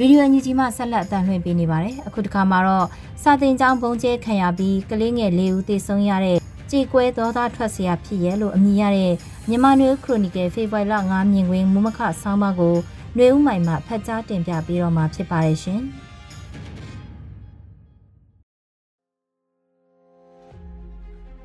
[0.02, 2.86] ီဒီယိုအန်ဂျီမှဆက်လက်အသံလွှင့်ပေးနေပါတယ်အခုတစ်ခါမှာတော့
[3.22, 6.38] စာတင်ကြောင်းပုံကျဲခံရပြီးကလေးငယ်လေးဦးသေဆုံးရတဲ့
[6.70, 9.14] ကြေကွဲသောသားထွက်เสียဖြစ်ရဲလို့အမည်ရတဲ့
[9.48, 12.76] မြန်မာနွေခရိုနီကယ်ဖေဖော်ဝါရီလ9မြင်ကွင်းမူမခဆောင်းပါးကို
[13.14, 15.82] ຫນွေဦးမိုင်မှဖတ်ကြားတင်ပြပေးတော့မှာဖြစ်ပါတယ်ရှင်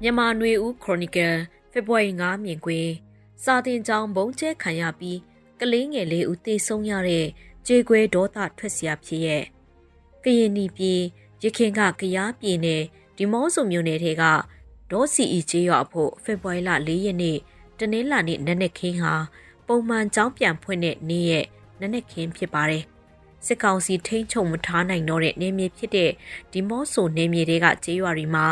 [0.02, 1.36] မြန်မာနွေဦးခရိုနီကယ်
[1.72, 2.92] ဖေဖော်ဝါရီ9မြင်ကွင်း
[3.44, 5.20] စာတင်ကြောင်းပုံကျဲခံရပြီး
[5.60, 7.26] ကလေးငယ်လေးဦးသေဆုံးရတဲ့
[7.67, 9.45] ကြေကွဲဒေါသထွက်စရာဖြစ်ရဲ့
[10.25, 11.01] ကရင်နီပြည်
[11.43, 12.83] ရခင်ကကရားပြည်နယ်
[13.17, 14.25] ဒီမောဆိုမြို့နယ်ထဲက
[14.91, 17.39] ဒေါစီအီကျေးရွာဖို့ဖေဖော်ဝါရီလ၄ရက်နေ့
[17.79, 19.15] တနင်္လာနေ့နနက်ခင်းဟာ
[19.67, 21.47] ပုံမှန်ကြောင်းပြန်ဖွင့်တဲ့နေ့ရဲ့
[21.81, 22.85] နနက်ခင်းဖြစ်ပါတယ်။
[23.47, 26.11] စစ်ကောင်စီထိန်းချုပ်မထားနိုင်တော့တဲ့နေမြေဖြစ်တဲ့
[26.53, 28.47] ဒီမော့ဆိုနေမြေတွေကကျေးရွာတွေမှာ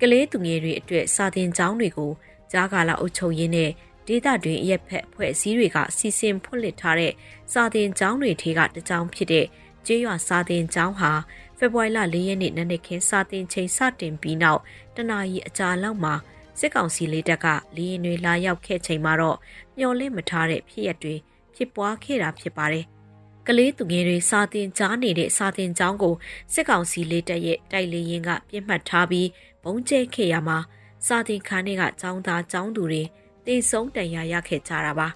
[0.00, 2.12] ကလေးသူငယ်တွေအတွက်စာသင်ကျောင်းတွေကို
[2.52, 3.70] ကြားကာလအုပ်ချုပ်ရင်းနဲ့
[4.10, 7.12] ဒေသတွင်အရက်ဖက်ဖွဲ့စည်းတွေကစီစဉ်ဖွင့်လှစ်ထားတဲ့
[7.52, 9.46] စာသင်ကျောင်းတွေထဲကတစ်ကျောင်းဖြစ်တဲ့
[9.86, 11.12] ကျေးရွာစာသင်ကျောင်းဟာ
[11.58, 14.60] ဖေဖော်ဝါရီလ၄ရက်နေ့နနက်ခင်းစာသင်ချိန်စတင်ပြီးနောက်
[14.96, 16.14] တနာရီအကြာလောက်မှာ
[16.58, 19.38] စစ်ကောင်စီလေးတပ်ကလေရင်တွေလာရောက်ခဲ့ချိန်မှာတော့
[19.78, 21.14] မျော်လင့်မထားတဲ့ဖြစ်ရပ်တွေ
[21.54, 22.84] ဖြစ်ပွားခဲ့တာဖြစ်ပါတယ်။
[23.46, 26.14] ကလေးသူငယ်တွေစာသင်ကြားနေတဲ့စာသင်ကျောင်းကို
[26.52, 29.28] စစ်ကောင်စီလေးတပ်ရဲ့တိုက်လေရင်ကပြစ်မှတ်ထားပြီး
[29.64, 30.58] ဘုံကျဲခဲ့ရမှာ
[31.06, 33.02] စာသင်ခန်းတွေကကျောင်းသားကျောင်းသူတွေ
[33.46, 35.08] တေဆုံးတန်ရာရခဲ့ကြတာပါ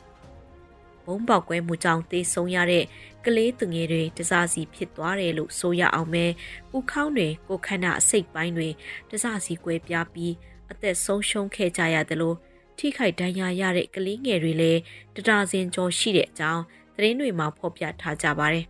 [1.06, 2.84] ဘုံပေါက်ကွဲမှုကြောင့်တေဆုံးရတဲ့
[3.24, 6.24] ကလေးသူငယ်တွေတစားစီဖြစ်သွားတယ်လို့ဆိုရအောင်ပဲ
[6.76, 8.68] ဥခေါင်းတွေကိုခန္ဓာအစိတ်ပိုင်းတွေ
[9.10, 10.34] တစားစီကွဲပြားပြီး
[10.72, 12.36] အသက်ဆုံးရှုံးခဲ့ကြရတယ်လို့
[12.78, 14.80] ထိခိုက်ဒဏ်ရာရတဲ့ကလေးငယ်တွေလည်း
[15.16, 16.62] တဒါဇင်ကျော်ရှိတဲ့အကြောင်း
[16.96, 18.66] သတင်းတွေမှာဖော်ပြထားကြပါတယ်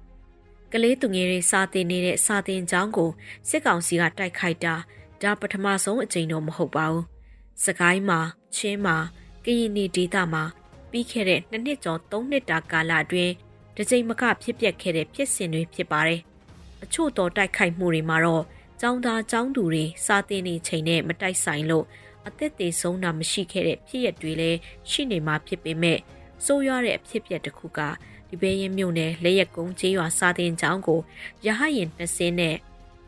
[0.72, 3.10] ကလေးသူငယ်တွေစာတင်နေတဲ့စာတင်ကျောင်းကို
[3.48, 4.74] စစ်ကောင်စီကတိုက်ခိုက်တာ
[5.22, 7.04] ဒါပထမဆုံးအကြိမ်တော့မဟုတ်ပါဘူး။
[7.64, 8.20] စကိုင်းမှာ
[8.56, 8.96] ချင်းမှာ
[9.44, 10.42] ကရင်နီဒေသမှာ
[10.90, 13.32] ပြီးခဲ့တဲ့နှစ်နှစ်ကျော်သုံးနှစ်တာကာလအတွင်း
[13.76, 16.20] တကြိမ်မကဖြစ်ပျက်ခဲ့တဲ့ဖြစ်စဉ်တွေဖြစ်ပါတယ်။
[16.84, 18.44] အချို့တော်တိုက်ခိုက်မှုတွေမှာတော့
[18.82, 21.84] ចောင်းသားចောင်းသူတွေစာတင်နေချိန်နဲ့မတိုက်ဆိုင်လို့
[22.26, 24.58] အသက်သေးဆုံးတာမရှိခဲ့တဲ့ဖြစ်ရပ်တွေလည်း
[24.90, 25.98] ရှိနေမှာဖြစ်ပေမဲ့
[26.44, 27.80] စိုးရွားတဲ့အဖြစ်ပျက်တစ်ခုက
[28.28, 31.00] ဒီဘေးရင်မြို့နယ်လက်ရက်ကုန်းကျေးရွာစာတင်ကျောင်းကို
[31.46, 32.56] ရဟရင်20နဲ့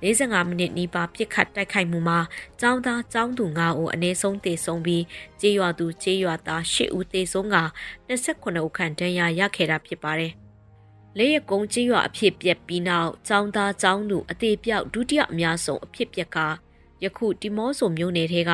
[0.01, 2.19] 45မိနစ်နီးပါးပြစ်ခတ်တိုက်ခိုက်မှုမှာ
[2.61, 5.03] ចောင်းသားចောင်းသူ9ဦးအနည်းဆုံးသေဆုံးပြီး
[5.41, 7.57] ကြေးရွာသူကြေးရွာသား10ဦးသေဆုံးက
[8.09, 10.33] 29ဦးခန့်ဒဏ်ရာရခဲ့တာဖြစ်ပါတယ်။
[11.17, 16.37] လက်ရကုန်းကြေးရွာအဖြစ်ပြက်ပြီးနောက်ចောင်းသားចောင်းသူအသေးပြောက်ဒုတိယအများဆုံးအဖြစ်ပြက်က
[17.03, 18.51] ယခုဒီမောဆိုမြို့နယ်ထဲက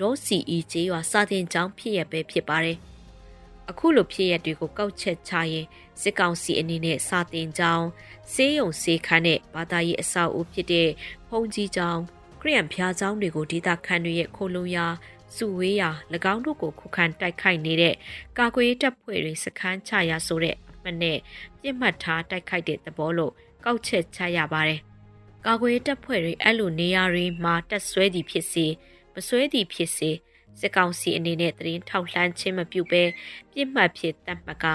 [0.00, 2.78] ဒေါ်စီအီကျေးရွာစာတင်ကျောင်းဖြစ်ရပဲဖြစ်ပါတယ်။
[3.70, 5.66] အခုလိုဖြစ်ရက်တွေကိုကောက်ချက်ချရင်
[6.01, 7.87] စစ်ကောင်စီအနေနဲ့စာတင်ကြောင်း
[8.33, 10.89] စေးရုံစေးခန်းနဲ့ဘာသာရေးအဆောက်အဦဖြစ်တဲ့
[11.27, 12.01] ဖုန်ကြီးကျောင်း
[12.41, 14.87] ခရီးယန်ဖျားကျောင်းတွေကိုဒေသခံတွေရဲ့ခိုလုံရာ
[15.35, 15.89] စုဝေးရာ၎
[16.33, 17.95] င်းတို့ကိုခုခံတိုက်ခိုက်နေတဲ့
[18.37, 21.17] ကာကွယ်တပ်ဖွဲ့တွေစခန်းချရာဆိုတဲ့အမှတ်နဲ့
[21.61, 23.33] ပြစ်မှတ်ထားတိုက်ခိုက်တဲ့သဘောလို့
[23.65, 24.79] ကောက်ချက်ချရပါတယ်။
[25.45, 28.65] ကာကွယ်တပ်ဖွဲ့တွေအဲ့လိုနေရာတွေမှာတက်ဆွဲသည်ဖြစ်စေ
[29.13, 30.11] မဆွဲသည်ဖြစ်စေ
[30.59, 33.03] စစ်ကောင်စီအနေနဲ့တရင်ထောက်လှမ်းခြင်းမပြုဘဲ
[33.51, 34.65] ပြစ်မှတ်ဖြစ်တတ်မှတ်က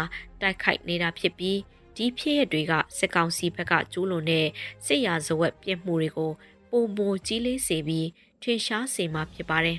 [0.42, 1.58] တိုက်ခိုက်နေတာဖြစ်ပြီး
[1.96, 4.46] ဒီဖြစ်ရတွေကစစ်ကောင်စီဘက်ကကျူးလွန်တဲ့
[4.86, 6.32] စစ်ရာဇဝတ်ပြစ်မှုတွေကို
[6.70, 8.08] ပုံမကြီးလေးစေပြီး
[8.42, 9.78] ထင်ရှားစေမှာဖြစ်ပါတယ်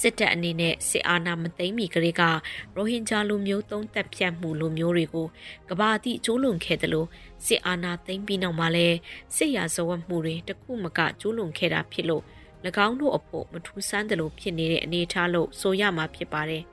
[0.00, 5.26] စစ်တပ်အနေနဲ့စစ်အာဏာမသိမ်းမီကလေးကရိုဟင်ဂျာလူမျိုးသုံးသက်ဖြတ်မှုလူမျိုးတွေကို
[5.68, 7.08] ကဘာတိကျိုးလွန်ခဲ့တယ်လို့
[7.46, 8.88] စစ်အာဏာသိမ်းပြီးနောက်မှာလဲ
[9.36, 12.22] စစ်ရာဇဝတ်မှုတွေတခုမကကျိုးလွန်ခဲ့တာဖြစ်လို့၎
[12.86, 16.64] င်းတို့အဖို့မထူးဆန်းတယ်လို့ဖြစ်နေတဲ့အနေအထားလို့ဆိုရမှာဖြစ်ပါတယ်။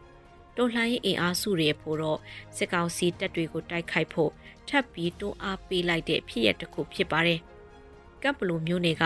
[0.57, 2.19] တော်လှန်ရေးအင်အားစုတွေဖို့တော့
[2.55, 4.31] စစ်ကောင်စီတပ်တွေကိုတိုက်ခိုက်ဖို့
[4.67, 7.39] ထပ်ပြီးတွန်းအားပေးလိုက်တဲ့ဖြစ်ရပ်တစ်ခုဖြစ်ပါတယ်။
[8.23, 9.03] ကပ်ပလိုမျိုးတွေက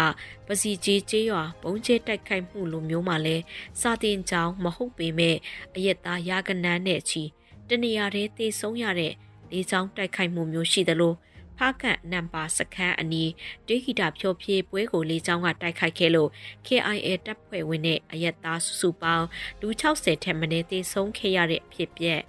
[0.48, 3.44] ပစီကြီးကျေးရွာဘုံကျဲတိုက်ခိုက်မှုလိုမျိုးမှလည်း
[3.82, 5.36] စာတင်ကြောင်းမဟုတ်ပေမဲ့
[5.76, 7.24] အရက်သားရာကနန်းနဲ့ချီ
[7.70, 9.14] တနေရာတည်းသေဆုံးရတဲ့
[9.52, 11.14] လေးချောင်းတိုက်ခိုက်မှုမျိုးရှိသလို
[11.58, 13.32] ဖားကန့်နံပါစခန်းအနီး
[13.68, 16.30] ဒေဂီတာဖြိုဖြေးပွဲကိုလေးချောင်းကတိုက်ခိုက်ခဲ့လို့
[16.66, 19.26] KIA တပ်ဖွဲ့ဝင်နဲ့အရက်သားစုစုပေါင်း
[19.62, 22.22] လူ60ထက်မနည်းသေဆုံးခဲ့ရတဲ့အဖြစ်ပြက်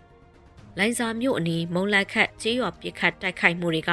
[0.78, 3.92] လိုင်ဇာမြို့အနီးမုံလက်ခတ်ကြေးရွာပြစ်ခတ်တိုက်ခိုက်မှုတွေက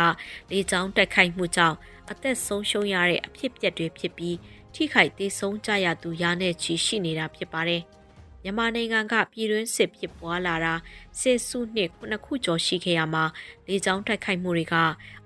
[0.51, 1.77] လေကြောင်းတိုက်ခိုက်မှုကြောင့်
[2.11, 4.37] အသက်ဆုံးရှုံးရတဲ့အဖြစ်ပြက်တွေဖြစ်ပြီး
[4.73, 7.83] ထိခိုက်သေးဆုံးကြရသူရာနဲ့ချီရှိနေတာဖြစ်ပါတယ်။
[8.43, 10.73] မြန်မာနိုင်ငံကပြည်တွင်းစစ်ဖြစ်ပွားလာတာ
[11.19, 13.23] စစ်စုနှစ်ခုနှစ်ခုကျော်ရှိခဲ့ရမှာ
[13.67, 14.75] လေကြောင်းတိုက်ခိုက်မှုတွေက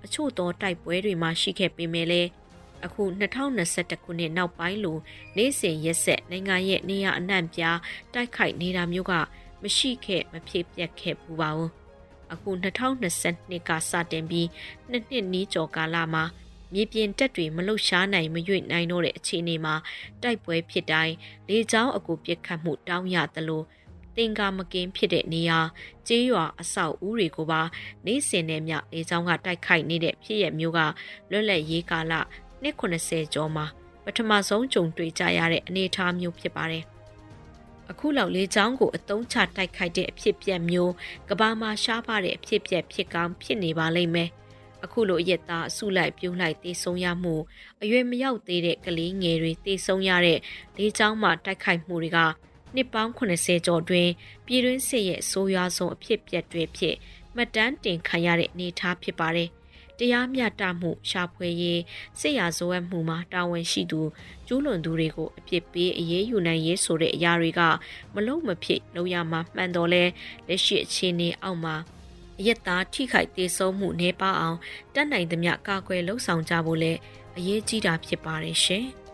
[0.04, 2.28] အချို့သောတိုက်ပွဲတွေမှာရှိခဲ့ပေမဲ့လည်း
[2.84, 4.98] အခု2021ခုနှစ်နောက်ပိုင်းလို
[5.36, 7.78] နေ့စဉ်ရက်ဆက်နိုင်ငံရဲ့နေရအနှံ့ပြား
[8.14, 9.12] တိုက်ခိုက်နေတာမျိုးက
[9.62, 11.70] မရှိခဲ့မဖြစ်ပြက်ခဲ့ဘူးပါဘူး
[12.32, 14.48] အခု2022ကစတင်ပြီး
[14.90, 16.24] နှစ်နှစ်နီးကျော်ကာလမှာ
[16.74, 19.74] မြေပြင်တက်တွေမလှုပ်ရှားနိုင်မရွေ့နိုင်တော့တဲ့အခြေအနေမှာ
[20.22, 21.14] တိုက်ပွဲဖြစ်တိုင်း
[21.48, 23.62] လေကြောင်းအကူပစ်ခတ်မှုတောင်းရသလို
[24.16, 25.58] တင်ကာမကင်းဖြစ်တဲ့နေရာ
[26.06, 27.62] ကျေးရွာအဆောက်အဦတွေကိုပါ
[28.06, 30.80] နေစင်နဲ့မြလေကြောင်းကတိုက်ခိုက်နေတဲ့ဖြစ်ရမျိုးက
[31.30, 32.14] လွတ်လပ်ရေးကာလ
[32.72, 33.66] 290ကျော်မှာ
[34.04, 36.84] ပထမဆုံးကြုံတွေ့ကြရတဲ့အနေအထားမျိုးဖြစ်ပါတယ်
[37.90, 40.92] အခုလောက်လေးချောင်းကိုအတုံးချတိုက်ခိုက်တဲ့အဖြစ်ပြက်မျိုး
[41.28, 44.30] ကဘာမှာရှားပါတဲ့အဖြစ်ပြက်ဖြစ်ကောင်းဖြစ်နေပါလိမ့်မယ်။
[44.86, 47.34] အခုလိုအရက်သားအစုလိုက်ပြုံးလိုက်တေဆုံးရမှု
[47.82, 50.38] အရွယ်မရောက်သေးတဲ့ကလေးငယ်တွေတေဆုံးရတဲ့
[50.76, 52.18] လေးချောင်းမှာတိုက်ခိုက်မှုတွေက
[52.74, 54.08] နှစ်ပေါင်း80ကျော်တွင်
[54.46, 56.94] ပြည်တွင်းစစ်ရဲ့ဆိုးရွားဆုံးအဖြစ်ပြက်တွေဖြစ်
[57.34, 59.50] မှတ်တမ်းတင်ခံရတဲ့အနေအထားဖြစ်ပါတယ်။
[59.98, 61.80] တရားမျှတမှုရှာဖွေရေး
[62.20, 64.02] စစ်ရာဇဝတ်မှုမှာတာဝန်ရှိသူ
[64.46, 67.60] ကျူးလွန်သူတွေကိုအပြစ်ပေးအရေးယူနိုင်ရေးဆိုတဲ့အရာတွေက
[68.14, 70.04] မလုံးမဖြစ်လုပ်ရမှာမှန်တော်လဲ
[70.48, 71.74] လက်ရှိအခြေအနေအောက်မှာ
[72.38, 74.58] အရက်သားထိခိုက်သေးဆုံးမှုနှဲပါအောင်
[74.94, 76.98] တတ်နိုင်သမျှကာကွယ်လှုံ့ဆော်ကြဖို့လည်း
[77.36, 78.86] အရေးကြီးတာဖြစ်ပါတယ်ရှင်။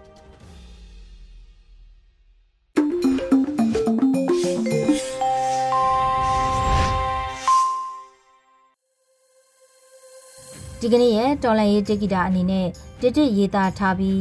[10.85, 12.67] ဒီကနေ့ရဲ့တော်လန်ရေးတက္ကတာအနေနဲ့
[13.01, 14.21] တတစ်ရေးသားထားပြီး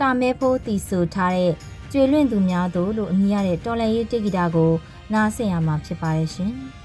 [0.00, 1.52] တာမဲဖိုးတီဆိုထားတဲ့
[1.92, 4.72] ကျွေလွင့်သူများတို့လို့အမည်ရတဲ့တော်လန်ရေးတက္ကတာကို
[5.12, 6.54] နားဆင်ရမှာဖြစ်ပါတယ်ရှင်။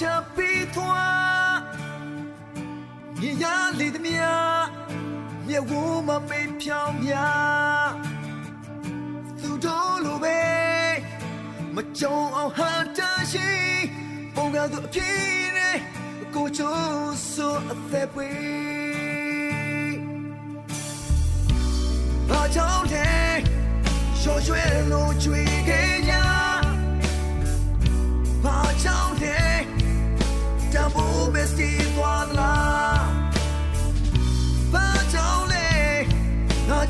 [0.00, 1.56] ကိုဖြတ်ပြီးထွား
[3.20, 3.44] မြေရ
[3.78, 4.22] လေသည်မြ
[5.46, 5.70] မြေဝ
[6.08, 7.14] မမေးဖြောင်းမြ
[9.40, 10.40] သူတို့လိုပဲ
[11.74, 13.00] မကြုံအောင်ဟာတ
[13.32, 13.50] ရှိ
[14.34, 15.20] ပုံကသူအဖြစ်
[15.56, 15.76] နဲ့
[16.34, 18.30] ကိုချိုးဆိုအသက်ပွေ
[22.28, 23.08] ဘာကြောင့်လဲ
[24.20, 26.09] ရွှေရွှေလို့ကြွေခဲ့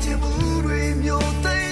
[0.03, 0.33] ချစ်မှု
[0.65, 1.70] တွေမျိုးသိ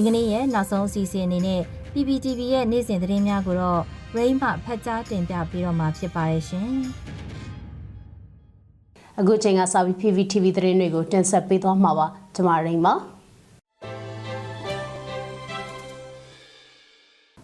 [0.00, 1.60] ဒီကနေ့ရဲ့နောက်ဆုံးအစီအစဉ်အနေနဲ့
[1.92, 3.80] PPTV ရဲ့နေ့စဉ်သတင်းများကိုတော့
[4.16, 6.68] Rain မှဖတ်ကြားတင်ပြပေးတော့မှာဖြစ်ပါတယ်ရှင်။
[9.20, 12.94] အခုချိန်ကစပြီး PPTV သတင်းတွေကိုတင်ဆက်ပေးသွားမှာပါ။ကျွန်မရိန်ပါ။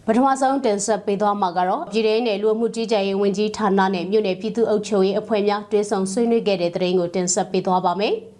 [0.05, 8.15] ပထမဆုံးတင်ဆက်ပေးသွားမှာကတော့ပြည်ထောင်နယ်လူမှုကြီးကြပ်ရေးဝန်ကြီးဌာနနဲ့မြို့နယ်ပြည်သူ့အုပ်ချုပ်ရေးအဖွဲ့များတွဲဆောင်ဆွေးနွေးခဲ့တဲ့သတင်းကိုတင်ဆက်ပေးသွားပါမယ်။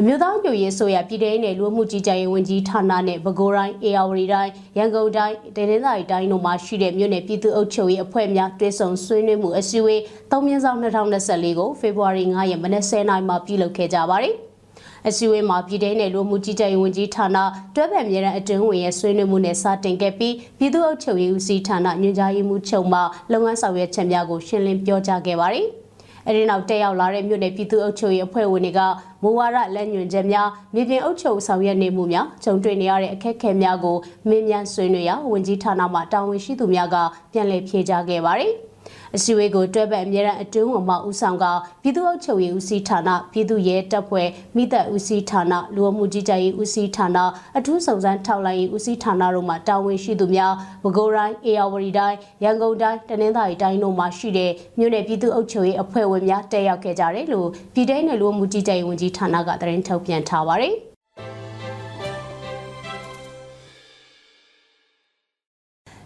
[0.00, 10.00] အမျိုးသားမျိုးရေးဆိုရပြည်ထောင်နယ်လူမှုကြီးကြပ်ရေးဝန်ကြီးဌာနနဲ့ပဲခူးတိုင်းအေရဝတီတိုင်းရန်ကုန်တိုင်းဒေသနာတိုင်းတို့မှာရှိတဲ့မြို့နယ်ပြည်သူ့အုပ်ချုပ်ရေးအဖွဲ့များတွဲဆုံဆွေးနွေးမှုအစည်းအဝေး
[10.30, 14.34] ၃မြင်းဆောင်2024ကိုဖေဖော်ဝါရီ9ရက်မနက်10:00နာရီမှာပြုလုပ်ခဲ့ကြပါတယ်။
[15.08, 17.38] အစည်းအဝေးမှာပြည်ထောင်နယ်လူမှုကြီးကြပ်ရေးဝန်ကြီးဌာန
[17.74, 23.00] တွဲဖက်မြေရန်အတွင်းဝင်ရဲ့ဆွေးနွေးမှုနဲ့စတင်ခဲ့ပြီးပြည်သူ့အုပ်ချုပ်ရေးဦးစီးဌာနညွှန်ကြားရေးမှူးချုပ်မှ
[23.32, 25.68] လုပ်ငန်းဆောင်ရွက်ချက်များကိုရှင်းလင်းပြောကြားခဲ့ပါတယ်။
[26.26, 28.80] အဲဒီနောက်တက်ရောက်လာတဲ့မြို့နယ်ပြည်သူ့အုပ်ချုပ်ရေးအဖွဲ့ဝင်တွေက
[29.22, 33.96] မူဝါဒလက်ညွှန်ချက်များမြေပြင်အုပ်ချုပ်ဆောင်ရွက်နေမှုများဂျုံတွေ့နေရတဲ့အခက်အခဲများကို
[34.28, 36.96] မင်းမြန်ဆွေးနွေးရာဝန်ကြီးဌာနမှတာဝန်ရှိသူများက
[37.32, 38.52] ပြန်လည်ဖြေကြားခဲ့ပါတယ်။
[39.16, 41.44] အစည်းအဝေးကိုတွဲဘက်အမြဲတမ်းအတွင်းဝန်မှဦးဆောင်က
[41.82, 47.18] ပြည်သူ့အုပ်ချုပ်ရေးဦးစီးဌာနပြည်သူ့ရဲတပ်ဖွဲ့မိသက်ဦးစီးဌာနလူဝမှုကြီးကြပ်ရေးဦးစီးဌာန
[47.58, 60.76] အထူးစုံစမ်းထောက်လှမ်းရေးဦးစီးဌာနတို့မှတာဝန်ရှိသူများပဲခူးတိုင်းအေရဝတီတိုင်းရန်ကုန်တိုင်းတနင်္သာရီတိုင်းတို့မှရှိတဲ့မြို့နယ်ပြည်သူ့အုပ်ချုပ်ရေးအဖွဲ့ဝင်များတက်ရောက်ခဲ့ကြတယ်လို့ပြည်ထောင်နယ်လူဝမှုကြီးကြပ်ရေးဝန်ကြီးဌာနကသတင်းထုတ်ပြန်ထားပါတယ်။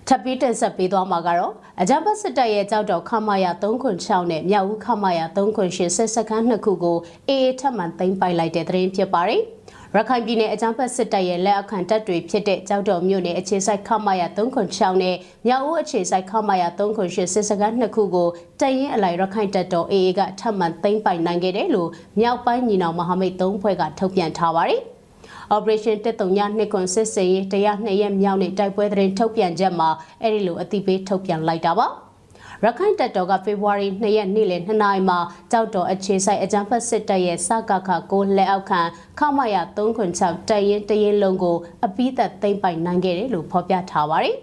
[0.09, 9.43] ထပ်ပြီးတင်ဆက်ပေးသွားမှာကတော့အကြံပတ်စစ်တပ်ရဲ့ကြောက်တော်ခမာယာ306နဲ့မြောက်ဦးခမာယာ308ဆက်စခန်းနှစ်ခုကိုအေအေထပ်မံသိမ်းပိုက်လိုက်တဲ့သတင်းဖြစ်ပါတယ်
[9.95, 15.17] ရခိုင်ပြည်နယ်အကြံဖက်စစ်တပ်ရဲ့လက်အခန့်တပ်တွေဖြစ်တဲ့ကြောက်တော်မြို့နယ်အခြေစိုက်ခမာယာ306နဲ့
[15.47, 18.29] မြောက်ဦးအခြေစိုက်ခမာယာ308စစ်စခန်းနှစ်ခုကို
[18.61, 21.91] တရင်အလိုက်ရခိုင်တပ်တော် AA ကထပ်မံသိမ်းပိုက်နိုင်ခဲ့တယ်လို့
[22.21, 24.83] မြောက်ပိုင်းညီနောင်မဟာမိတ်၃ဖွဲ့ကထုတ်ပြန်ထားပါတယ်။
[25.55, 29.89] Operation 139ခွန်စစ်စေးတရား2ရက်မြောက်နေ့တိုက်ပွဲသတင်းထုတ်ပြန်ချက်မှာ
[30.23, 31.87] အဲ့ဒီလိုအသိပေးထုတ်ပြန်လိုက်တာပါ
[32.65, 35.19] ရခိုင်တပ်တော်ကဖေဖော်ဝါရီ2ရက်နေ့လယ်2နာရီမှာ
[35.53, 38.81] ကြောက်တော်အခြေဆိုင်အကြမ်းဖက်စစ်တပ်ရဲ့စကခကိုလက်အောက်ခံ
[39.19, 44.37] ခမရ306တရင်တရင်လုံးကိုအပိသက်သိမ့်ပိုင်နိုင်ခဲ့တယ်လို့ဖော်ပြထားပါတယ်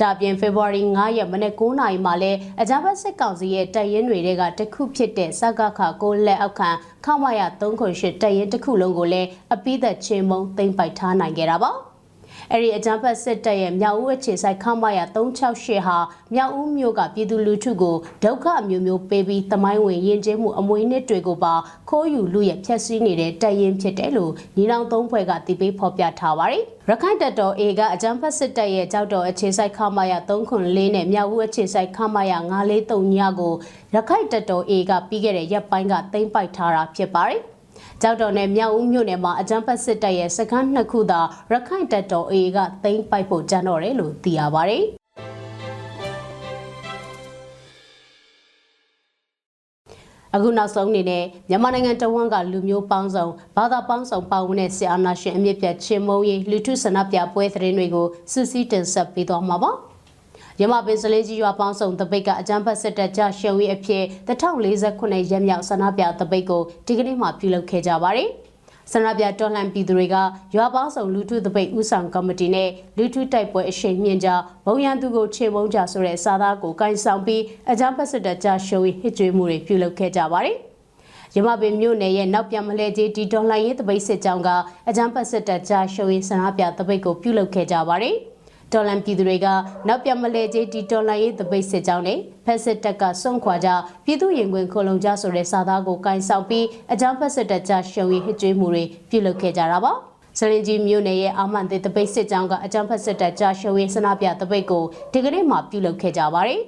[0.00, 6.70] ဒါပြင်ဖေဖော်ဝါရီ9ရက်မနေ့9နာရီမှာလဲအကြမ်းဖက်စစ်ကောင်စီရဲ့တပ်ရင်းတွေကတခုဖြစ်တဲ့စကခကိုလက်အောက်ခံ
[7.04, 11.91] ခမရ308တပ်ရင်းတစ်ခုလုံးကိုလည်းအပိသက်ချင်းမုံသိမ့်ပိုက်ထားနိုင်ခဲ့တာပါ
[12.54, 15.96] အဲ့ဒီအကြမ်းဖက်စစ်တပ်ရဲ့မြောက်ဦးအခြေဆိုင်ခမရ368ဟာ
[16.34, 21.54] မြောက်ဦးမြို့ကပြည်သူလူထုကိုဒုက္ခအမျိုးမျိုးပေးပြီးတမိုင်းဝင်ရင်ကျင်းမှုအမွေနှစ်တွေကိုပါ
[21.90, 32.32] ခိုးယူလူရဲ့ဖျက်ဆီးနေတဲ့တပ်ရင်းဖြစ်တယ်လို့ညီနောင်သုံးဖွဲ့ကတိပေးဖော်ပြထားပါတယ်။ရခိုင်တပ်တော် A ကအကြမ်းဖက်စစ်တပ်ရဲ့ကြောက်တော်အခြေဆိုင်ခမရ304နဲ့မြောက်ဦးအခြေဆိုင်ခမရ
[32.72, 33.54] 943ညကို
[33.94, 37.42] ရခိုင်တပ်တော် A ကပြီးခဲ့တဲ့ရက်ပိုင်းကသိမ်းပိုက်ထားတာဖြစ်ပါတယ်။
[38.04, 44.78] ကြောက်တော်နယ်မြောက်ဦးမြို့နယ်မှာအကြမ်းဖက်စစ်တပ်ရဲ့စခန်းနှစ်ခုသာရခိုင်တပ်တော် AA ကသိမ်းပိုက်ဖို့ကြံတော့တယ်လို့သိရပါဗျ။
[50.34, 59.72] အခုနောက်ဆုံးအနေနဲ့မြန်မာနိုင်ငံတဝန်းကလူမျိုးပေါင်းစုံဘာသာပေါင်းစုံပါဝင်တဲ့ဆီအာနာရှင်အမြင့်ပြတ်ချင်းမုံရေးလူထုဆန္ဒပြပွဲသတင်းတွေကိုစူးစီးတင်ဆက်ပေးသွားမှာပါ။
[60.62, 68.28] ရမပင်စလေးကြီးရွာပေါင်းစုံတပိတ်ကအကြမ်းဖက်စစ်တပ်ကြရှုံးရေးအဖြစ်1049ရက်မြောက်ဆန္ဒပြတပိတ်ကိုဒီကနေ့မှပြုလုပ်ခဲ့ကြပါတယ်။
[68.92, 70.16] ဆန္ဒပြတော်လှန်ပြည်သူတွေက
[70.56, 74.28] ရွာပေါင်းစုံလူထုတပိတ်ဥဆောင်ကော်မတီနဲ့လူထုတိုက်ပွဲအရှိန်မြင့်ကြ
[74.66, 80.56] ဘုံရန်သူကိုခြေမုံကြဆိုတဲ့စာသားကိုကန်ဆောင်ပြီးအကြမ်းဖက်စစ်တပ်ကြရှုံးရေးဟစ်ကြွေးမှုတွေပြုလုပ်ခဲ့ကြပါတယ်။
[81.34, 84.48] ရမပင်မြို့နယ်ရဲ့နောက်ပြန်မလဲကြီးဒီဒေါ်လာရေးတပိတ်စစ်ကြောင်းက
[84.88, 88.16] အကြမ်းဖက်စစ်တပ်ကြားရှုံးရေးဆန္ဒပြတပိတ်ကိုပြုလုပ်ခဲ့ကြပါတယ်။
[88.72, 89.46] တော်လန်ပြည်သူတွေက
[89.88, 93.68] နောက်ပြမလဲကြီးဒီတော်လန်ရေးတပိတ်စစ်ကြောင်းနဲ့ဖက်စစ်တပ်ကစွန့်ခွာကြ
[94.04, 99.92] ပြည်သူရင်ခွင်ခိုလုံကြဆိုတဲ့စာသားကိုကင်ဆောင်ပြီးအကြောင်းဖက်စစ်တပ်ကြရှုံရီဟစ်ကြွေးမှုတွေပြုလုပ်ခဲ့ကြတာပါ
[100.38, 106.60] စလင်ကြီးမြို့နယ်ရဲ့အာမန်တေတပိတ်စစ်ကြောင်းကအကြမ်းဖက်စစ်တပ်ကြားရှုံရီစနာပြတပိတ်ကိုဒီကနေ့မှပြုလုပ်ခဲ့ကြပါတယ်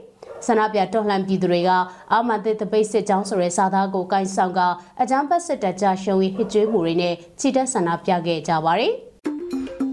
[0.46, 1.70] ဆန္ဒပြတော်လှန်ပြည်သူတွေက
[2.12, 4.60] အာမန်တေတပိတ်စစ်ကြောင်းဆိုတဲ့စာသားကိုကင်ဆောင်က
[5.00, 8.94] အကြမ်းဖက်စစ်တပ်ကြားရှုံရီဟစ်ကြွေးမှုတွေနဲ့ချီတက်ဆန္ဒပြခဲ့ကြပါတယ်။